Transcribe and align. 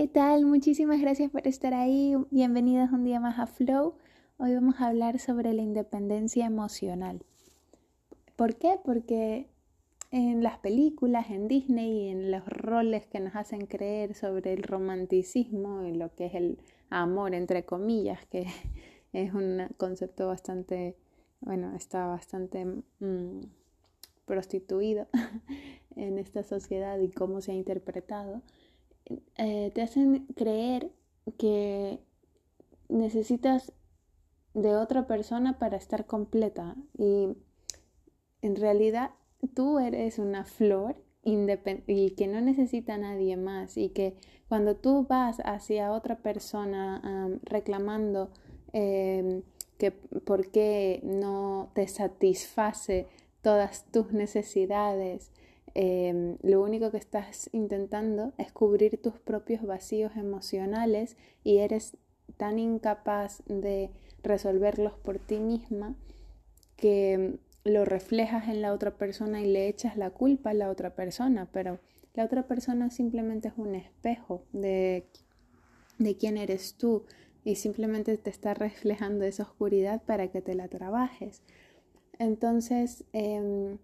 ¿Qué 0.00 0.08
tal? 0.08 0.46
Muchísimas 0.46 0.98
gracias 0.98 1.30
por 1.30 1.46
estar 1.46 1.74
ahí. 1.74 2.16
Bienvenidos 2.30 2.90
un 2.90 3.04
día 3.04 3.20
más 3.20 3.38
a 3.38 3.46
Flow. 3.46 3.96
Hoy 4.38 4.54
vamos 4.54 4.76
a 4.78 4.86
hablar 4.86 5.18
sobre 5.18 5.52
la 5.52 5.60
independencia 5.60 6.46
emocional. 6.46 7.22
¿Por 8.34 8.56
qué? 8.56 8.78
Porque 8.82 9.50
en 10.10 10.42
las 10.42 10.58
películas, 10.60 11.28
en 11.28 11.48
Disney 11.48 12.06
y 12.06 12.08
en 12.08 12.30
los 12.30 12.46
roles 12.46 13.04
que 13.08 13.20
nos 13.20 13.36
hacen 13.36 13.66
creer 13.66 14.14
sobre 14.14 14.54
el 14.54 14.62
romanticismo 14.62 15.82
y 15.84 15.92
lo 15.92 16.14
que 16.14 16.24
es 16.24 16.34
el 16.34 16.58
amor, 16.88 17.34
entre 17.34 17.66
comillas, 17.66 18.24
que 18.24 18.46
es 19.12 19.34
un 19.34 19.68
concepto 19.76 20.28
bastante, 20.28 20.96
bueno, 21.42 21.76
está 21.76 22.06
bastante 22.06 22.64
mm, 22.64 23.40
prostituido 24.24 25.08
en 25.94 26.16
esta 26.16 26.42
sociedad 26.42 26.98
y 27.00 27.10
cómo 27.10 27.42
se 27.42 27.52
ha 27.52 27.54
interpretado 27.54 28.40
eh, 29.36 29.70
te 29.74 29.82
hacen 29.82 30.26
creer 30.36 30.90
que 31.38 32.00
necesitas 32.88 33.72
de 34.54 34.74
otra 34.74 35.06
persona 35.06 35.58
para 35.58 35.76
estar 35.76 36.06
completa. 36.06 36.76
Y 36.98 37.36
en 38.42 38.56
realidad 38.56 39.10
tú 39.54 39.78
eres 39.78 40.18
una 40.18 40.44
flor 40.44 40.96
y 41.22 42.10
que 42.10 42.26
no 42.26 42.40
necesita 42.40 42.96
nadie 42.96 43.36
más 43.36 43.76
y 43.76 43.90
que 43.90 44.16
cuando 44.48 44.76
tú 44.76 45.06
vas 45.06 45.40
hacia 45.44 45.92
otra 45.92 46.16
persona 46.16 47.30
reclamando 47.42 48.30
em, 48.72 49.42
que 49.78 49.90
por 49.90 50.50
qué 50.50 51.00
no 51.04 51.70
te 51.74 51.86
satisface 51.88 53.06
todas 53.42 53.84
tus 53.90 54.12
necesidades 54.12 55.30
Em, 55.74 56.36
lo 56.42 56.62
único 56.62 56.90
que 56.90 56.96
estás 56.96 57.48
intentando 57.52 58.32
es 58.38 58.52
cubrir 58.52 59.00
tus 59.00 59.18
propios 59.18 59.62
vacíos 59.62 60.12
emocionales 60.16 61.16
y 61.44 61.58
eres 61.58 61.96
tan 62.36 62.58
incapaz 62.58 63.42
de 63.46 63.90
resolverlos 64.22 64.94
por 64.94 65.18
ti 65.18 65.38
misma 65.38 65.94
que 66.76 67.38
lo 67.64 67.84
reflejas 67.84 68.48
en 68.48 68.62
la 68.62 68.72
otra 68.72 68.96
persona 68.96 69.42
y 69.42 69.46
le 69.46 69.68
echas 69.68 69.96
la 69.96 70.10
culpa 70.10 70.50
a 70.50 70.54
la 70.54 70.70
otra 70.70 70.94
persona, 70.94 71.48
pero 71.52 71.78
la 72.14 72.24
otra 72.24 72.46
persona 72.46 72.90
simplemente 72.90 73.48
es 73.48 73.54
un 73.56 73.74
espejo 73.74 74.42
de, 74.52 75.04
de 75.98 76.16
quién 76.16 76.36
eres 76.36 76.74
tú 76.74 77.04
y 77.44 77.56
simplemente 77.56 78.16
te 78.18 78.30
está 78.30 78.54
reflejando 78.54 79.24
esa 79.24 79.44
oscuridad 79.44 80.02
para 80.02 80.28
que 80.28 80.40
te 80.40 80.54
la 80.54 80.68
trabajes. 80.68 81.42
Entonces, 82.18 83.04
em, 83.12 83.78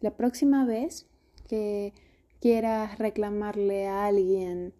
la 0.00 0.16
próxima 0.16 0.64
vez 0.64 1.06
que 1.46 1.92
quieras 2.40 2.98
reclamarle 2.98 3.86
a 3.88 4.06
alguien, 4.06 4.74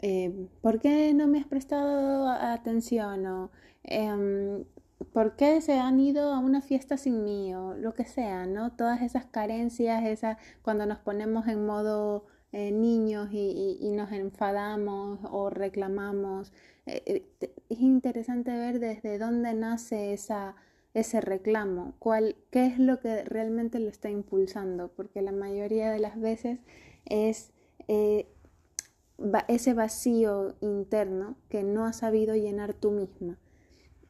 eh, 0.00 0.48
¿por 0.62 0.80
qué 0.80 1.12
no 1.14 1.26
me 1.26 1.38
has 1.40 1.46
prestado 1.46 2.28
atención? 2.28 3.26
O 3.26 3.50
em, 3.84 4.64
¿por 5.12 5.36
qué 5.36 5.60
se 5.60 5.78
han 5.78 6.00
ido 6.00 6.32
a 6.32 6.38
una 6.38 6.60
fiesta 6.60 6.96
sin 6.96 7.24
mí? 7.24 7.54
O 7.54 7.74
lo 7.74 7.94
que 7.94 8.04
sea, 8.04 8.46
¿no? 8.46 8.72
Todas 8.72 9.02
esas 9.02 9.26
carencias, 9.26 10.04
esa, 10.04 10.38
cuando 10.62 10.86
nos 10.86 10.98
ponemos 10.98 11.46
en 11.48 11.66
modo 11.66 12.26
eh, 12.52 12.70
niños 12.72 13.28
y, 13.32 13.90
nos 13.92 14.12
enfadamos 14.12 15.20
o 15.30 15.50
reclamamos. 15.50 16.52
Eh, 16.86 17.26
es 17.68 17.80
interesante 17.80 18.50
ver 18.52 18.80
desde 18.80 19.18
dónde 19.18 19.54
nace 19.54 20.12
esa 20.14 20.56
ese 20.94 21.20
reclamo, 21.20 21.94
cuál, 21.98 22.36
qué 22.50 22.66
es 22.66 22.78
lo 22.78 23.00
que 23.00 23.24
realmente 23.24 23.78
lo 23.78 23.88
está 23.88 24.10
impulsando, 24.10 24.88
porque 24.88 25.22
la 25.22 25.32
mayoría 25.32 25.90
de 25.90 25.98
las 25.98 26.20
veces 26.20 26.58
es 27.04 27.52
eh, 27.88 28.26
ese 29.48 29.74
vacío 29.74 30.56
interno 30.60 31.36
que 31.48 31.62
no 31.62 31.84
has 31.84 31.98
sabido 31.98 32.34
llenar 32.34 32.74
tú 32.74 32.90
misma. 32.90 33.38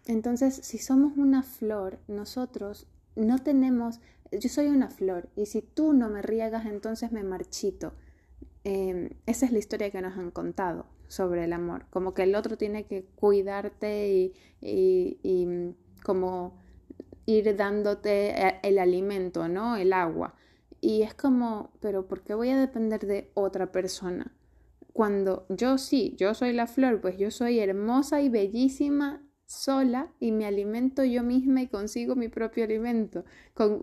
Entonces, 0.07 0.55
si 0.55 0.79
somos 0.79 1.17
una 1.17 1.43
flor, 1.43 1.99
nosotros 2.09 2.87
no 3.17 3.39
tenemos, 3.39 4.01
yo 4.33 4.49
soy 4.49 4.69
una 4.69 4.91
flor 4.91 5.29
y 5.37 5.47
si 5.47 5.63
tú 5.63 5.93
no 5.93 6.09
me 6.09 6.23
riegas, 6.23 6.67
entonces 6.67 7.13
me 7.13 7.23
marchito. 7.23 7.93
Em, 8.65 9.11
esa 9.27 9.47
es 9.47 9.53
la 9.53 9.59
historia 9.59 9.91
que 9.91 10.01
nos 10.01 10.17
han 10.19 10.31
contado 10.31 10.87
sobre 11.09 11.45
el 11.45 11.53
amor, 11.53 11.87
como 11.91 12.13
que 12.15 12.23
el 12.23 12.35
otro 12.35 12.57
tiene 12.57 12.85
que 12.85 13.05
cuidarte 13.05 14.11
y, 14.11 14.33
y, 14.61 15.19
y 15.23 15.75
como 16.03 16.55
ir 17.29 17.55
dándote 17.57 18.31
eh, 18.31 18.61
el 18.63 18.79
alimento, 18.79 19.49
¿no? 19.49 19.77
El 19.77 19.93
agua. 19.93 20.35
Y 20.81 21.03
es 21.03 21.13
como, 21.13 21.71
pero 21.81 22.09
¿por 22.09 22.23
qué 22.23 22.33
voy 22.33 22.49
a 22.49 22.59
depender 22.59 23.07
de 23.07 23.31
otra 23.35 23.71
persona? 23.71 24.35
Cuando 24.95 25.45
yo 25.51 25.77
sí, 25.77 26.15
yo 26.17 26.33
soy 26.33 26.55
la 26.55 26.67
flor, 26.67 27.03
pues 27.03 27.19
yo 27.19 27.31
soy 27.31 27.59
hermosa 27.59 28.23
y 28.23 28.31
bellísima 28.31 29.23
sola 29.45 30.11
y 30.19 30.33
me 30.33 30.47
alimento 30.47 31.05
yo 31.05 31.23
misma 31.23 31.61
y 31.61 31.69
consigo 31.69 32.17
mi 32.17 32.29
propio 32.29 32.65
alimento 32.65 33.27
con, 33.53 33.83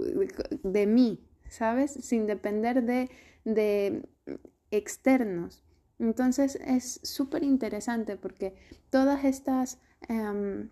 de 0.64 0.88
mí, 0.88 1.24
¿sabes? 1.48 1.92
Sin 1.92 2.26
depender 2.26 2.84
de, 2.84 3.12
de 3.44 4.10
externos. 4.72 5.64
Entonces 6.00 6.56
es 6.66 7.00
súper 7.04 7.44
interesante 7.44 8.18
porque 8.18 8.56
todas 8.90 9.24
estas... 9.24 9.80
Em, 10.10 10.70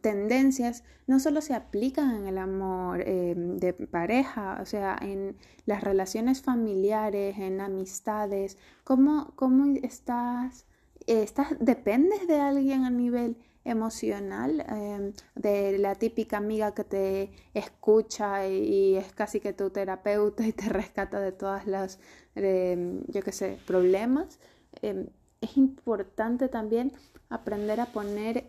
tendencias 0.00 0.84
no 1.06 1.20
solo 1.20 1.40
se 1.40 1.54
aplican 1.54 2.14
en 2.16 2.26
el 2.26 2.38
amor 2.38 3.02
eh, 3.02 3.34
de 3.36 3.72
pareja, 3.72 4.58
o 4.60 4.66
sea, 4.66 4.96
en 5.00 5.36
las 5.66 5.82
relaciones 5.82 6.42
familiares, 6.42 7.38
en 7.38 7.60
amistades, 7.60 8.58
cómo, 8.84 9.32
cómo 9.36 9.74
estás, 9.82 10.66
estás, 11.06 11.56
dependes 11.60 12.26
de 12.26 12.40
alguien 12.40 12.84
a 12.84 12.90
nivel 12.90 13.36
emocional, 13.64 14.64
em, 14.68 15.12
de 15.34 15.78
la 15.78 15.94
típica 15.94 16.36
amiga 16.36 16.74
que 16.74 16.84
te 16.84 17.30
escucha 17.54 18.46
y, 18.46 18.96
es 18.96 19.12
casi 19.12 19.40
que 19.40 19.52
tu 19.52 19.70
terapeuta 19.70 20.46
y 20.46 20.52
te 20.52 20.68
rescata 20.68 21.20
de 21.20 21.32
todas 21.32 21.66
las, 21.66 21.98
yo 22.34 23.22
qué 23.22 23.32
sé, 23.32 23.58
problemas. 23.66 24.38
Em, 24.82 25.08
es 25.40 25.56
importante 25.56 26.48
también 26.48 26.92
aprender 27.28 27.80
a 27.80 27.86
poner 27.86 28.48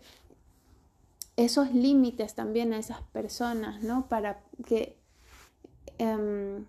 esos 1.36 1.72
límites 1.72 2.34
también 2.34 2.72
a 2.72 2.78
esas 2.78 3.02
personas, 3.02 3.82
¿no? 3.82 4.08
Para 4.08 4.42
que, 4.66 4.98
em, 5.98 6.64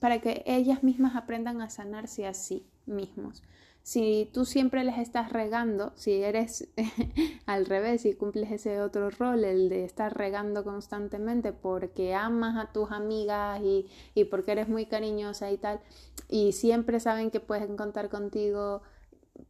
para 0.00 0.20
que 0.20 0.42
ellas 0.46 0.82
mismas 0.82 1.16
aprendan 1.16 1.60
a 1.60 1.70
sanarse 1.70 2.26
a 2.26 2.34
sí 2.34 2.66
mismos. 2.86 3.42
Si 3.84 4.30
tú 4.32 4.44
siempre 4.44 4.84
les 4.84 4.98
estás 4.98 5.32
regando, 5.32 5.92
si 5.96 6.22
eres 6.22 6.68
al 7.46 7.66
revés 7.66 8.04
y 8.04 8.14
cumples 8.14 8.52
ese 8.52 8.80
otro 8.80 9.10
rol, 9.10 9.44
el 9.44 9.68
de 9.68 9.84
estar 9.84 10.16
regando 10.16 10.62
constantemente 10.62 11.52
porque 11.52 12.14
amas 12.14 12.56
a 12.56 12.72
tus 12.72 12.92
amigas 12.92 13.60
y, 13.60 13.88
y 14.14 14.24
porque 14.24 14.52
eres 14.52 14.68
muy 14.68 14.86
cariñosa 14.86 15.50
y 15.50 15.58
tal, 15.58 15.80
y 16.28 16.52
siempre 16.52 17.00
saben 17.00 17.30
que 17.32 17.40
pueden 17.40 17.76
contar 17.76 18.08
contigo, 18.08 18.82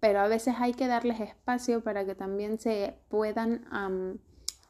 pero 0.00 0.20
a 0.20 0.28
veces 0.28 0.54
hay 0.58 0.72
que 0.72 0.86
darles 0.86 1.20
espacio 1.20 1.82
para 1.82 2.06
que 2.06 2.14
también 2.14 2.58
se 2.58 2.96
puedan 3.08 3.66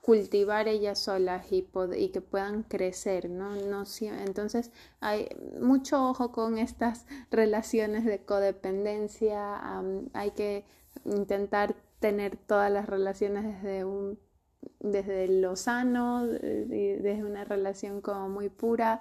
cultivar 0.03 0.67
ellas 0.67 0.99
solas 0.99 1.51
y, 1.53 1.67
y 1.97 2.09
que 2.09 2.21
puedan 2.21 2.65
crecer, 2.65 3.31
¿no? 3.31 3.55
no 3.55 3.85
entonces 4.27 4.73
hay 5.01 5.29
mucho 5.61 6.09
ojo 6.11 6.33
con 6.33 6.59
estas 6.59 7.07
relaciones 7.31 8.05
de 8.05 8.19
codependencia, 8.19 9.81
hay 10.13 10.33
que 10.33 10.65
intentar 11.05 11.75
tener 12.01 12.37
todas 12.37 12.71
las 12.71 12.89
relaciones 12.89 13.63
desde 13.63 13.85
desde 14.81 15.29
lo 15.29 15.55
sano, 15.55 16.27
desde 16.27 17.25
una 17.25 17.45
relación 17.45 18.01
como 18.01 18.29
muy 18.29 18.49
pura 18.49 18.99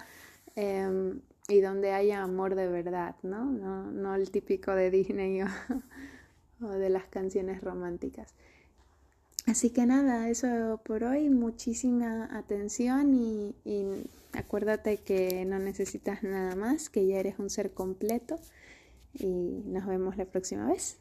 em, 0.55 1.21
y 1.47 1.61
donde 1.61 1.91
haya 1.93 2.21
amor 2.21 2.53
de 2.55 2.67
verdad, 2.67 3.15
no 3.23 4.15
el 4.15 4.29
típico 4.29 4.71
de 4.75 4.91
Disney 4.91 5.41
o 6.61 6.67
de 6.67 6.89
las 6.89 7.05
canciones 7.05 7.61
románticas. 7.61 8.35
Así 9.47 9.71
que 9.71 9.85
nada, 9.85 10.29
eso 10.29 10.79
por 10.85 11.03
hoy, 11.03 11.29
muchísima 11.29 12.29
atención 12.37 13.13
y, 13.15 13.55
acuérdate 14.33 14.97
que 14.97 15.45
no 15.45 15.59
necesitas 15.59 16.23
nada 16.23 16.55
más, 16.55 16.89
que 16.89 17.05
ya 17.07 17.17
eres 17.17 17.39
un 17.39 17.49
ser 17.49 17.73
completo 17.73 18.39
y 19.13 19.63
nos 19.65 19.87
vemos 19.87 20.15
la 20.15 20.25
próxima 20.25 20.67
vez. 20.67 20.97